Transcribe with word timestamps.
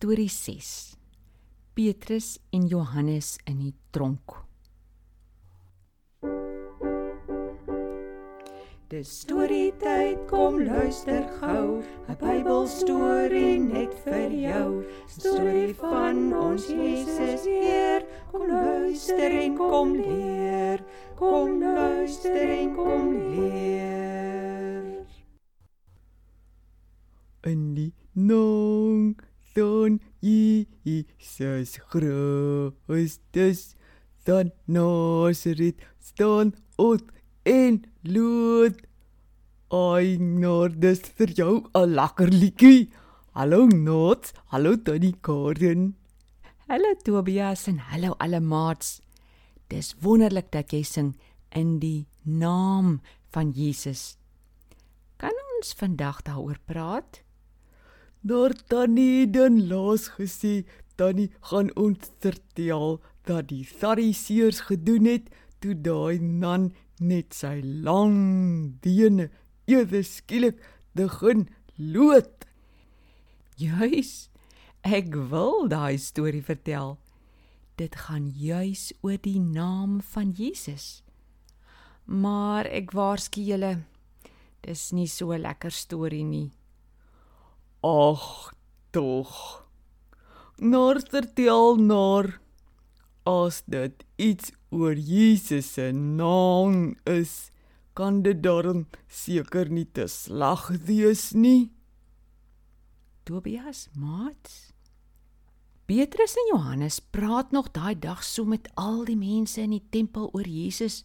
Storie 0.00 0.28
6. 0.28 0.96
Petrus 1.74 2.38
en 2.56 2.62
Johannes 2.66 3.34
in 3.44 3.58
die 3.60 3.74
tronk. 3.92 4.32
Dis 8.88 9.10
storie 9.26 9.74
tyd, 9.76 10.22
kom 10.30 10.56
luister 10.64 11.28
gou, 11.42 11.84
'n 12.08 12.16
Bybelstorie 12.16 13.60
net 13.60 13.92
vir 14.06 14.32
jou. 14.32 14.88
Storie 15.04 15.76
van 15.76 16.32
ons 16.32 16.64
Jesus 16.64 17.44
Heer, 17.44 18.00
kom 18.32 18.48
luister 18.48 19.30
en 19.44 19.56
kom 19.60 19.92
leer. 20.00 20.80
Kom 21.20 21.60
luister 21.60 22.48
en 22.48 22.74
kom 22.74 23.12
leer. 23.36 24.00
in 27.42 27.74
die 27.74 27.92
naam 28.12 29.16
van 29.54 30.00
Jesus 30.20 31.78
Christus 32.86 33.74
van 34.24 34.52
Nazareth 34.64 35.80
staan 35.98 36.54
ons 36.76 37.02
en 37.42 37.84
lood. 38.02 38.76
Ai, 39.70 40.18
Noord, 40.18 40.80
dis 40.82 41.00
vir 41.16 41.30
jou 41.38 41.64
'n 41.74 41.94
lekker 41.94 42.28
liedjie. 42.28 42.90
Hallo 43.32 43.66
Noord, 43.66 44.32
hallo 44.46 44.76
Tannie 44.76 45.14
Karen. 45.20 45.96
Hallo 46.66 46.94
Tobias 47.02 47.66
en 47.66 47.78
hallo 47.78 48.14
alle 48.18 48.40
maats. 48.40 49.00
Dis 49.68 49.94
wonderlik 50.00 50.50
dat 50.50 50.72
jy 50.72 50.82
sing 50.82 51.16
in 51.54 51.78
die 51.78 52.06
naam 52.22 53.00
van 53.30 53.50
Jesus. 53.50 54.16
Kan 55.16 55.34
ons 55.56 55.74
vandag 55.74 56.22
daaroor 56.22 56.58
praat? 56.64 57.22
Daar 58.22 58.52
Tannie 58.68 59.30
dan 59.30 59.68
laas 59.68 60.10
gesê, 60.18 60.66
Tannie 60.96 61.30
gaan 61.40 61.70
ons 61.76 62.10
vertel 62.20 63.00
dat 63.24 63.48
die 63.48 63.64
Fariseërs 63.64 64.66
gedoen 64.68 65.08
het 65.08 65.30
toe 65.64 65.72
daai 65.72 66.20
nan 66.20 66.70
net 67.00 67.32
sy 67.32 67.62
lang 67.64 68.76
bene 68.84 69.30
ewe 69.64 70.02
skielik 70.04 70.60
begin 70.92 71.48
lood. 71.76 72.44
Juis. 73.56 74.28
Ek 74.84 75.12
wil 75.12 75.68
daai 75.68 75.96
storie 76.00 76.44
vertel. 76.44 76.98
Dit 77.80 77.96
gaan 78.04 78.28
juis 78.36 78.90
oor 79.00 79.16
die 79.20 79.40
naam 79.40 80.00
van 80.12 80.32
Jesus. 80.36 81.02
Maar 82.04 82.68
ek 82.68 82.92
waarsku 82.96 83.44
julle, 83.44 83.84
dis 84.64 84.92
nie 84.92 85.08
so 85.08 85.32
'n 85.32 85.40
lekker 85.40 85.70
storie 85.70 86.24
nie. 86.24 86.50
Ag, 87.80 88.52
tog. 88.90 89.64
Naar 90.56 91.00
vertel 91.08 91.76
naar 91.76 92.40
as 93.22 93.62
dit 93.64 94.04
iets 94.16 94.52
oor 94.68 94.94
Jesus 94.94 95.72
se 95.72 95.90
naam 95.92 96.96
is, 97.08 97.50
kan 97.96 98.20
dit 98.22 98.42
daarom 98.42 98.84
seker 99.08 99.70
nie 99.72 99.86
te 99.92 100.04
slag 100.12 100.68
wees 100.84 101.30
nie. 101.32 101.72
Tobias, 103.24 103.88
maat. 103.96 104.74
Petrus 105.88 106.36
en 106.36 106.52
Johannes 106.52 107.00
praat 107.00 107.50
nog 107.50 107.72
daai 107.72 107.96
dag 107.98 108.20
so 108.24 108.44
met 108.44 108.68
al 108.76 109.06
die 109.08 109.16
mense 109.16 109.64
in 109.64 109.72
die 109.72 109.86
tempel 109.88 110.28
oor 110.36 110.44
Jesus. 110.44 111.00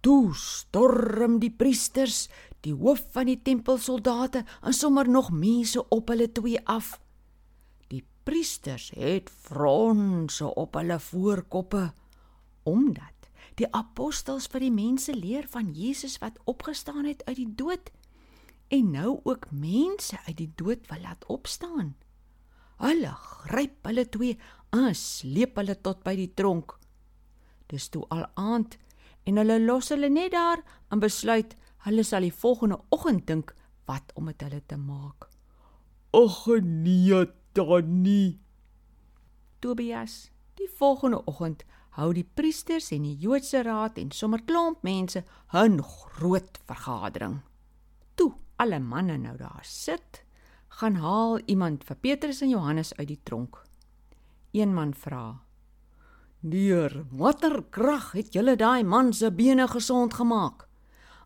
Toe 0.00 0.32
storm 0.34 1.36
die 1.38 1.52
priesters, 1.52 2.30
die 2.62 2.74
hoof 2.74 3.02
van 3.14 3.26
die 3.30 3.40
tempelsoldate 3.42 4.44
en 4.62 4.74
sommer 4.76 5.08
nog 5.08 5.30
mense 5.34 5.82
op 5.88 6.12
hulle 6.12 6.28
twee 6.32 6.60
af. 6.70 6.94
Die 7.90 8.04
priesters 8.22 8.90
het 8.94 9.30
fronse 9.30 10.54
op 10.54 10.78
hulle 10.78 11.00
voorkoppe 11.00 11.90
omdat 12.62 13.10
die 13.58 13.66
apostels 13.74 14.46
vir 14.52 14.62
die 14.64 14.74
mense 14.74 15.12
leer 15.14 15.48
van 15.50 15.72
Jesus 15.74 16.16
wat 16.22 16.38
opgestaan 16.48 17.04
het 17.04 17.24
uit 17.26 17.36
die 17.40 17.50
dood 17.58 17.90
en 18.72 18.92
nou 18.94 19.18
ook 19.28 19.50
mense 19.50 20.16
uit 20.26 20.36
die 20.38 20.52
dood 20.56 20.86
wil 20.88 21.02
laat 21.04 21.26
opstaan. 21.26 21.92
Hulle 22.80 23.10
gryp 23.42 23.84
hulle 23.86 24.06
twee 24.08 24.38
en 24.72 24.94
sleep 24.96 25.58
hulle 25.60 25.76
tot 25.84 26.00
by 26.06 26.14
die 26.16 26.30
tronk. 26.38 26.78
Dis 27.68 27.90
toe 27.92 28.06
al 28.14 28.24
aand 28.40 28.78
en 29.28 29.42
hulle 29.42 29.58
los 29.66 29.90
hulle 29.92 30.08
net 30.08 30.32
daar 30.32 30.62
en 30.90 31.02
besluit 31.02 31.52
hulle 31.86 32.04
sal 32.06 32.22
die 32.26 32.34
volgende 32.34 32.78
oggend 32.94 33.26
dink 33.26 33.54
wat 33.90 34.12
om 34.14 34.28
met 34.30 34.42
hulle 34.44 34.62
te 34.66 34.78
maak. 34.78 35.28
Ag 36.12 36.46
nee, 36.62 37.24
Tannie. 37.52 38.40
Tobias, 39.60 40.30
die 40.58 40.68
volgende 40.78 41.22
oggend 41.24 41.64
hou 41.96 42.08
die 42.16 42.24
priesters 42.24 42.90
en 42.94 43.04
die 43.04 43.16
Joodse 43.20 43.62
raad 43.66 43.98
en 44.00 44.12
sommer 44.16 44.42
klomp 44.48 44.82
mense 44.82 45.24
'n 45.52 45.82
groot 45.82 46.58
vergadering. 46.66 47.40
Toe 48.14 48.32
alle 48.56 48.78
manne 48.78 49.16
nou 49.18 49.36
daar 49.36 49.64
sit, 49.64 50.24
gaan 50.68 50.94
haal 50.94 51.40
iemand 51.46 51.84
vir 51.84 51.96
Petrus 51.96 52.40
en 52.40 52.48
Johannes 52.48 52.94
uit 52.96 53.08
die 53.08 53.20
tronk. 53.22 53.62
Een 54.52 54.74
man 54.74 54.94
vra: 54.94 55.42
Deur 56.40 57.04
watter 57.10 57.62
krag 57.70 58.12
het 58.12 58.32
julle 58.34 58.56
daai 58.56 58.84
man 58.84 59.12
se 59.12 59.30
bene 59.30 59.68
gesond 59.68 60.14
gemaak? 60.14 60.68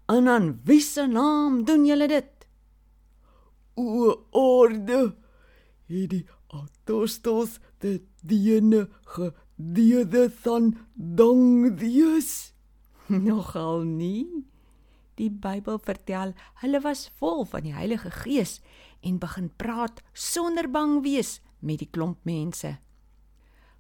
En 0.06 0.28
aan 0.28 0.60
wie 0.64 0.80
se 0.80 1.06
naam 1.06 1.64
doen 1.64 1.86
julle 1.86 2.06
dit? 2.08 2.46
O 3.74 4.14
orde, 4.30 5.16
het 5.86 6.10
die 6.10 6.26
apostels 6.54 7.58
dit 7.82 8.04
diene 8.22 8.86
gedede 9.16 10.30
van 10.30 10.76
dong 10.94 11.74
wees. 11.78 12.54
Nogal 13.28 13.82
nie. 13.82 14.46
Die 15.16 15.30
Bybel 15.30 15.78
vertel 15.82 16.34
hulle 16.62 16.80
was 16.84 17.08
vol 17.18 17.44
van 17.48 17.64
die 17.66 17.74
Heilige 17.74 18.10
Gees 18.12 18.60
en 19.00 19.18
begin 19.18 19.48
praat 19.56 20.02
sonder 20.12 20.68
bang 20.70 21.00
wees 21.02 21.40
met 21.58 21.80
die 21.82 21.90
klomp 21.90 22.22
mense. 22.28 22.76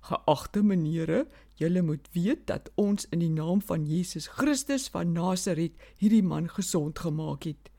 Geagte 0.06 0.62
menere, 0.62 1.24
julle 1.58 1.82
moet 1.82 2.08
weet 2.14 2.44
dat 2.46 2.68
ons 2.78 3.08
in 3.10 3.24
die 3.24 3.32
naam 3.32 3.62
van 3.64 3.86
Jesus 3.90 4.28
Christus 4.30 4.86
van 4.94 5.16
Nasaret 5.16 5.74
hierdie 5.98 6.22
man 6.22 6.46
gesond 6.52 7.00
gemaak 7.02 7.48
het. 7.48 7.70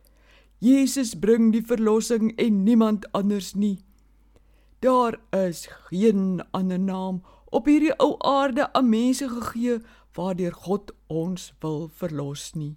Jesus 0.60 1.14
bring 1.16 1.54
die 1.54 1.64
verlossing 1.64 2.34
en 2.42 2.64
niemand 2.66 3.06
anders 3.16 3.54
nie. 3.56 3.78
Daar 4.84 5.20
is 5.32 5.68
geen 5.88 6.42
ander 6.52 6.80
naam 6.80 7.22
op 7.50 7.70
hierdie 7.70 7.94
ou 8.04 8.18
aarde 8.20 8.68
aan 8.74 8.90
mense 8.90 9.30
gegee 9.30 9.78
waardeur 10.18 10.58
God 10.66 10.92
ons 11.08 11.54
wil 11.62 11.88
verlos 11.88 12.52
nie. 12.58 12.76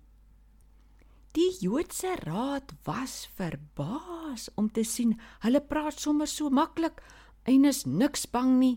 Die 1.35 1.51
Joodse 1.63 2.15
raad 2.23 2.75
was 2.87 3.25
verbaas 3.35 4.47
om 4.55 4.71
te 4.71 4.85
sien 4.85 5.17
hulle 5.43 5.63
praat 5.63 5.99
sommer 5.99 6.31
so 6.31 6.51
maklik 6.51 7.03
en 7.51 7.65
is 7.65 7.85
niks 7.87 8.29
bang 8.31 8.57
nie 8.61 8.77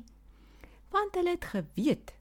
want 0.93 1.17
hulle 1.19 1.35
het 1.35 1.49
geweet 1.51 2.13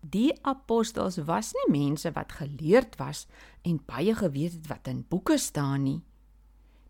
die 0.00 0.32
apostels 0.48 1.18
was 1.28 1.52
nie 1.52 1.66
mense 1.74 2.08
wat 2.16 2.32
geleerd 2.32 2.96
was 2.96 3.26
en 3.68 3.82
baie 3.84 4.14
geweet 4.16 4.54
het 4.56 4.68
wat 4.72 4.88
in 4.88 5.02
boeke 5.08 5.36
staan 5.38 5.84
nie. 5.84 6.00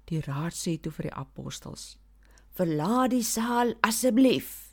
Die 0.06 0.22
raad 0.22 0.54
sê 0.54 0.76
toe 0.78 0.92
vir 0.94 1.10
die 1.10 1.18
apostels: 1.18 1.98
"Verlaat 2.54 3.10
die 3.10 3.26
saal 3.26 3.74
asseblief." 3.82 4.70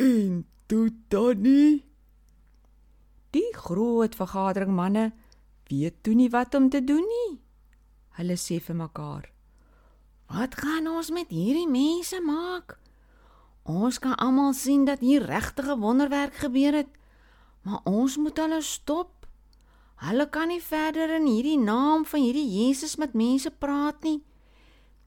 En 0.00 0.46
toe 0.66 0.88
Tannie, 1.08 1.84
Die 3.34 3.50
groot 3.50 4.14
vergadering 4.14 4.70
manne 4.70 5.08
weet 5.66 6.02
toe 6.06 6.14
nie 6.14 6.30
wat 6.30 6.54
om 6.54 6.68
te 6.70 6.84
doen 6.86 7.02
nie. 7.02 7.40
Hulle 8.18 8.36
sê 8.38 8.60
vir 8.62 8.76
mekaar: 8.78 9.26
"Wat 10.30 10.54
gaan 10.54 10.86
ons 10.86 11.10
met 11.10 11.34
hierdie 11.34 11.66
mense 11.68 12.20
maak?" 12.20 12.78
Ons 13.64 13.96
kan 13.98 14.12
almal 14.20 14.52
sien 14.52 14.84
dat 14.84 15.00
hier 15.00 15.24
regtig 15.24 15.66
'n 15.66 15.80
wonderwerk 15.80 16.34
gebeur 16.34 16.72
het, 16.72 16.90
maar 17.62 17.80
ons 17.84 18.16
moet 18.16 18.36
hulle 18.36 18.60
stop. 18.60 19.26
Hulle 19.96 20.28
kan 20.28 20.48
nie 20.48 20.62
verder 20.62 21.14
in 21.14 21.26
hierdie 21.26 21.58
naam 21.58 22.04
van 22.04 22.20
hierdie 22.20 22.48
Jesus 22.48 22.96
met 22.96 23.14
mense 23.14 23.50
praat 23.50 24.02
nie. 24.02 24.22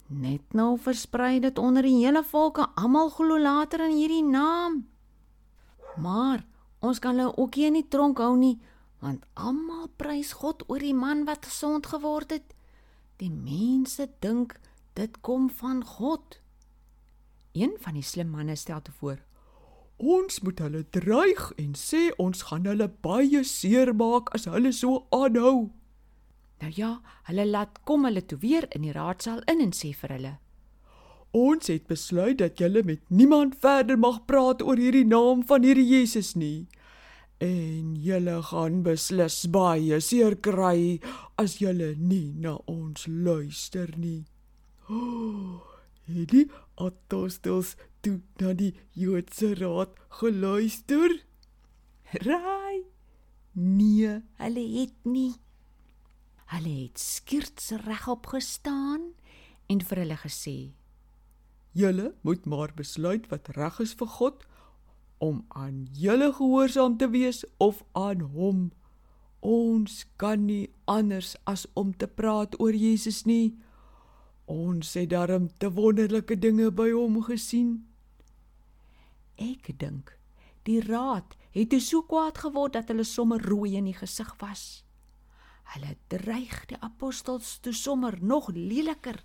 Net 0.07 0.54
nou 0.54 0.77
versprei 0.77 1.39
dit 1.39 1.57
onder 1.57 1.83
die 1.83 2.06
hele 2.06 2.24
volk 2.24 2.57
en 2.57 2.74
almal 2.75 3.09
glo 3.09 3.39
later 3.39 3.83
in 3.86 3.95
hierdie 3.95 4.24
naam. 4.24 4.88
Maar 5.98 6.45
ons 6.80 7.00
kan 7.00 7.18
hulle 7.18 7.38
ook 7.38 7.56
nie 7.56 7.65
in 7.65 7.74
die 7.74 7.88
tronk 7.88 8.18
hou 8.18 8.36
nie, 8.38 8.60
want 9.00 9.25
almal 9.33 9.88
prys 9.98 10.33
God 10.33 10.63
oor 10.68 10.80
die 10.80 10.95
man 10.95 11.25
wat 11.25 11.45
gesond 11.45 11.86
geword 11.86 12.31
het. 12.31 12.56
Die 13.18 13.31
mense 13.31 14.10
dink 14.19 14.60
dit 14.94 15.21
kom 15.21 15.50
van 15.50 15.86
God. 15.86 16.39
Een 17.57 17.74
van 17.81 17.98
die 17.98 18.06
slim 18.06 18.30
manne 18.30 18.56
stel 18.56 18.81
te 18.81 18.92
voor: 19.00 19.18
ons 19.98 20.39
moet 20.45 20.59
hulle 20.59 20.83
dreig 20.94 21.51
en 21.57 21.74
sê 21.74 22.01
ons 22.21 22.42
gaan 22.50 22.65
hulle 22.69 22.86
baie 23.01 23.42
seer 23.44 23.94
maak 23.98 24.30
as 24.38 24.45
hulle 24.45 24.71
so 24.71 25.07
aanhou. 25.09 25.69
Nou 26.62 26.71
ja, 26.74 26.92
hulle 27.30 27.45
laat 27.45 27.80
kom 27.83 28.06
hulle 28.06 28.21
toe 28.25 28.38
weer 28.42 28.68
in 28.77 28.86
die 28.86 28.94
raadsaal 28.94 29.42
in 29.54 29.63
en 29.65 29.74
sê 29.74 29.94
vir 29.98 30.13
hulle: 30.13 30.33
Ons 31.38 31.69
het 31.74 31.88
besluit 31.89 32.38
dat 32.38 32.62
julle 32.62 32.83
met 32.83 33.01
niemand 33.09 33.57
verder 33.62 33.98
mag 33.98 34.21
praat 34.30 34.62
oor 34.62 34.77
hierdie 34.77 35.06
naam 35.06 35.44
van 35.45 35.65
hierdie 35.65 35.88
Jesus 35.88 36.36
nie. 36.36 36.68
En 37.42 37.95
julle 38.01 38.39
gaan 38.51 38.81
beslis 38.86 39.44
baie 39.53 40.00
seer 40.01 40.38
kry 40.42 41.00
as 41.38 41.57
julle 41.62 41.94
nie 41.98 42.33
na 42.33 42.57
ons 42.65 43.10
luister 43.10 43.94
nie. 43.98 44.25
Oh, 44.88 45.76
hierdie 46.07 46.48
apostels 46.81 47.75
toe 48.01 48.19
na 48.42 48.54
die 48.57 48.74
Joodse 48.98 49.54
raad 49.59 49.95
geluister. 50.19 51.19
Raai. 52.24 52.83
Nee, 53.54 54.21
hulle 54.42 54.65
het 54.77 54.98
nie. 55.04 55.36
Hulle 56.54 56.74
het 56.86 57.00
skierts 57.01 57.74
regop 57.83 58.30
gestaan 58.31 59.12
en 59.68 59.81
vir 59.83 60.04
hulle 60.04 60.18
gesê: 60.24 60.57
"Julle 61.74 62.13
moet 62.21 62.45
maar 62.45 62.71
besluit 62.75 63.27
wat 63.30 63.50
reg 63.57 63.80
is 63.83 63.94
vir 63.94 64.07
God 64.07 64.45
om 65.18 65.45
aan 65.48 65.88
julle 65.92 66.33
gehoorsaam 66.33 66.98
te 66.98 67.10
wees 67.10 67.45
of 67.57 67.83
aan 67.92 68.21
hom. 68.21 68.71
Ons 69.39 70.06
kan 70.15 70.45
nie 70.45 70.69
anders 70.86 71.36
as 71.44 71.65
om 71.74 71.94
te 71.98 72.07
praat 72.07 72.60
oor 72.60 72.74
Jesus 72.74 73.24
nie. 73.25 73.57
Ons 74.47 74.94
het 74.95 75.09
darm 75.11 75.49
te 75.59 75.69
wonderlike 75.71 76.39
dinge 76.39 76.71
by 76.71 76.91
hom 76.91 77.19
gesien." 77.23 77.88
Ek 79.38 79.69
dink 79.79 80.15
die 80.67 80.79
raad 80.83 81.35
het 81.55 81.69
toe 81.71 81.79
so 81.83 82.03
kwaad 82.03 82.39
geword 82.44 82.75
dat 82.75 82.89
hulle 82.91 83.05
sommer 83.07 83.41
rooi 83.44 83.75
in 83.77 83.88
die 83.88 83.95
gesig 83.95 84.33
was. 84.41 84.83
Hulle 85.73 85.95
dreig 86.11 86.65
die 86.71 86.79
apostels 86.83 87.57
toe 87.63 87.73
sommer 87.73 88.17
nog 88.21 88.49
leliker 88.55 89.19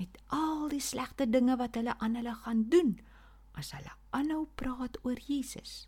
met 0.00 0.18
al 0.32 0.68
die 0.72 0.80
slegte 0.80 1.28
dinge 1.28 1.56
wat 1.60 1.76
hulle 1.76 1.96
aan 1.98 2.16
hulle 2.20 2.34
gaan 2.44 2.66
doen 2.72 2.94
as 3.60 3.72
hulle 3.76 3.92
aanhou 4.16 4.46
praat 4.56 4.96
oor 5.04 5.18
Jesus. 5.20 5.86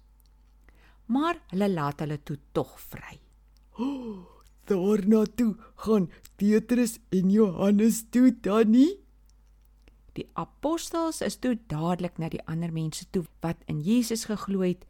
Maar 1.06 1.40
hulle 1.52 1.69
laat 1.72 2.04
hulle 2.04 2.20
toe 2.22 2.38
tog 2.52 2.76
vry. 2.90 3.19
Oh, 3.75 4.33
daarna 4.70 5.25
toe 5.37 5.55
gaan 5.87 6.11
Petrus 6.37 6.99
en 7.14 7.31
Johannes 7.31 8.05
toe 8.11 8.31
dan 8.40 8.70
nie 8.70 9.05
Die 10.14 10.26
apostels 10.38 11.19
is 11.26 11.40
toe 11.43 11.56
dadelik 11.70 12.20
na 12.22 12.28
die 12.31 12.43
ander 12.50 12.70
mense 12.70 13.06
toe 13.11 13.25
wat 13.43 13.58
in 13.70 13.81
Jesus 13.82 14.28
geglo 14.31 14.62
het 14.62 14.84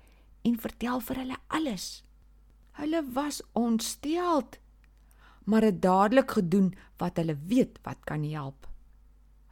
en 0.44 0.58
vertel 0.60 1.00
vir 1.00 1.20
hulle 1.22 1.38
alles. 1.48 1.86
Hulle 2.76 3.00
was 3.16 3.40
ontsteld, 3.56 4.58
maar 5.48 5.64
het 5.64 5.80
dadelik 5.80 6.36
gedoen 6.36 6.74
wat 7.00 7.16
hulle 7.16 7.38
weet 7.48 7.80
wat 7.88 8.04
kan 8.04 8.26
help. 8.28 8.68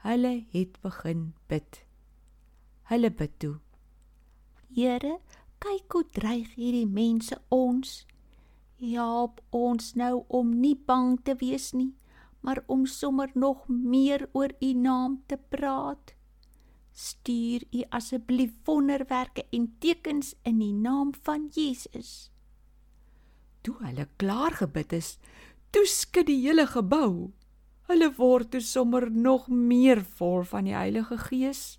Hulle 0.04 0.44
het 0.52 0.76
begin 0.84 1.32
bid. 1.48 1.80
Hulle 2.92 3.10
bid 3.10 3.38
toe. 3.40 3.56
Here, 4.76 5.18
kyk 5.62 5.96
hoe 5.96 6.04
dreig 6.12 6.52
hierdie 6.58 6.88
mense 6.88 7.38
ons. 7.48 8.02
Help 8.82 9.40
ons 9.54 9.94
nou 9.94 10.24
om 10.28 10.50
nie 10.60 10.76
bang 10.76 11.16
te 11.22 11.38
wees 11.38 11.70
nie 11.72 11.92
maar 12.42 12.62
om 12.66 12.86
sommer 12.86 13.30
nog 13.34 13.68
meer 13.68 14.28
oor 14.32 14.50
u 14.58 14.72
naam 14.72 15.22
te 15.26 15.38
praat. 15.48 16.14
Stuur 16.92 17.62
u 17.70 17.84
asseblief 17.88 18.52
wonderwerke 18.64 19.46
en 19.50 19.74
tekens 19.78 20.34
in 20.42 20.58
die 20.58 20.72
naam 20.72 21.14
van 21.22 21.48
Jesus. 21.54 22.30
Toe 23.60 23.76
hulle 23.78 24.08
klaar 24.16 24.58
gebid 24.58 24.92
is, 24.92 25.18
toe 25.70 25.86
skud 25.86 26.26
die 26.26 26.40
hele 26.42 26.66
gebou. 26.66 27.30
Hulle 27.86 28.10
word 28.18 28.50
toe 28.50 28.60
sommer 28.60 29.10
nog 29.10 29.48
meer 29.48 30.02
vol 30.18 30.42
van 30.42 30.66
die 30.66 30.74
Heilige 30.74 31.18
Gees. 31.28 31.78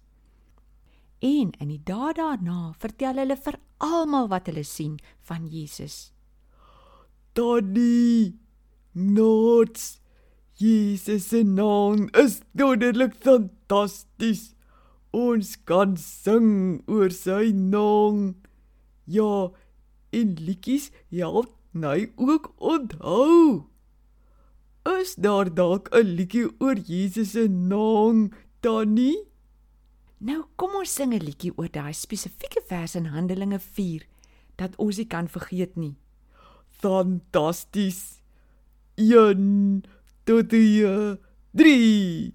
En 1.19 1.51
in 1.59 1.69
die 1.69 1.83
dae 1.83 2.15
daarna 2.15 2.73
vertel 2.79 3.19
hulle 3.19 3.35
vir 3.35 3.59
almal 3.83 4.31
wat 4.31 4.47
hulle 4.47 4.63
sien 4.63 4.97
van 5.27 5.47
Jesus. 5.47 6.13
Daddy, 7.33 8.35
nots 8.93 9.99
Jesus 10.55 11.29
se 11.29 11.43
naam 11.43 12.09
is 12.13 12.41
dodelik 12.53 13.15
fantasties. 13.25 14.51
Ons 15.09 15.55
kan 15.65 15.95
sing 15.97 16.83
oor 16.85 17.09
sy 17.09 17.49
naam. 17.57 18.35
Ja, 19.09 19.49
in 20.13 20.35
liedjies 20.45 20.91
help 21.09 21.49
my 21.73 22.11
ook 22.21 22.51
onthou. 22.61 23.65
Is 24.99 25.15
daar 25.15 25.49
dalk 25.49 25.89
'n 25.89 26.13
liedjie 26.17 26.53
oor 26.59 26.77
Jesus 26.77 27.31
se 27.31 27.47
naam, 27.47 28.29
Tannie? 28.61 29.25
Nou 30.17 30.45
kom 30.55 30.75
ons 30.75 30.93
sing 30.93 31.13
'n 31.13 31.25
liedjie 31.25 31.57
oor 31.57 31.71
daai 31.71 31.93
spesifieke 31.93 32.61
vers 32.67 32.95
in 32.95 33.05
Handelinge 33.05 33.59
4 33.59 34.05
dat 34.55 34.75
ons 34.77 34.95
dit 34.95 35.07
kan 35.07 35.27
vergeet 35.27 35.75
nie. 35.75 35.95
Fantasties. 36.83 38.19
1 38.97 39.83
tot 40.27 40.49
die 40.51 40.83
3 41.55 42.33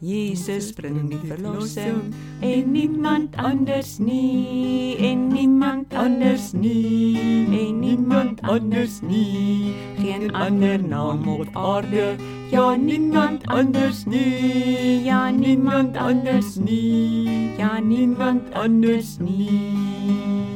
Jesus 0.00 0.70
bring 0.76 1.08
die 1.10 1.18
verlossing 1.18 2.14
en 2.46 2.70
niemand 2.70 3.34
anders 3.42 3.98
nie 3.98 4.94
en 5.02 5.26
niemand 5.34 5.94
anders 5.94 6.52
nie 6.54 7.18
en 7.58 7.80
niemand 7.80 8.40
anders 8.42 9.00
nie 9.02 9.74
geen 9.98 10.30
ander 10.30 10.78
naam 10.78 11.26
op 11.28 11.50
aarde 11.52 12.14
ja 12.54 12.76
niemand 12.76 13.46
anders 13.50 14.04
nie 14.06 15.02
ja 15.04 15.30
niemand 15.30 15.96
anders 15.96 16.54
nie 16.56 17.56
ja 17.58 17.80
niemand 17.80 18.54
anders 18.54 19.18
nie 19.18 20.55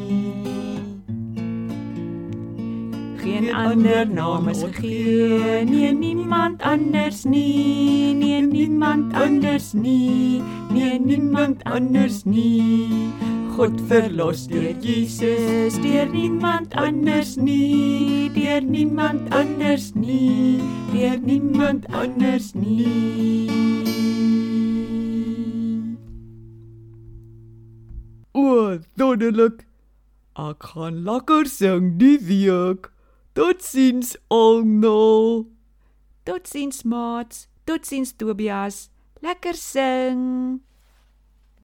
geen 3.31 3.55
ander 3.55 4.07
naam 4.11 4.49
is 4.49 4.63
gegee. 4.63 5.65
Nie 5.65 5.93
niemand 5.93 6.63
anders 6.63 7.25
nie. 7.25 8.15
Nie 8.15 8.43
niemand 8.43 9.15
anders 9.15 9.73
nie. 9.73 10.43
Nie 10.71 10.99
niemand 10.99 11.65
anders 11.65 12.25
nie. 12.25 12.89
God 13.57 13.81
verlos 13.89 14.47
deur 14.49 14.75
Jesus 14.81 15.79
deur 15.83 16.09
niemand 16.13 16.75
anders 16.75 17.37
nie. 17.37 18.31
Deur 18.35 18.63
niemand 18.63 19.31
anders 19.35 19.95
nie. 19.95 20.59
Deur 20.93 21.19
niemand 21.21 21.87
anders 21.93 22.55
nie. 22.55 23.51
O, 28.33 28.79
wonderlik. 28.97 29.67
Ek 30.39 30.73
gaan 30.73 31.05
lekker 31.05 31.47
sing 31.47 31.99
die 32.01 32.17
week. 32.25 32.90
Totsiens 33.33 34.17
almal. 34.29 35.47
Totsiens 36.27 36.85
maats. 36.85 37.47
Totsiens 37.65 38.13
Tobias. 38.19 38.91
Lekker 39.23 39.55
sing. 39.55 40.61